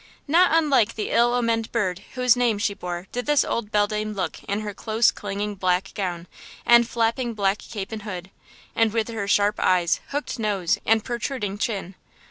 Not 0.27 0.49
unlike 0.55 0.95
the 0.95 1.11
ill 1.11 1.35
omened 1.35 1.71
bird 1.71 2.01
whose 2.15 2.35
name 2.35 2.57
she 2.57 2.73
bore 2.73 3.05
did 3.11 3.27
this 3.27 3.45
old 3.45 3.71
beldame 3.71 4.15
look 4.15 4.43
in 4.45 4.61
her 4.61 4.73
close 4.73 5.11
clinging 5.11 5.53
black 5.53 5.93
gown, 5.93 6.25
and 6.65 6.89
flapping 6.89 7.35
black 7.35 7.59
cape 7.59 7.91
and 7.91 8.01
hood, 8.01 8.31
and 8.75 8.93
with 8.93 9.09
her 9.09 9.27
sharp 9.27 9.59
eyes, 9.59 10.01
hooked 10.07 10.39
nose 10.39 10.79
and 10.87 11.03
protruding 11.05 11.59
chin. 11.59 11.93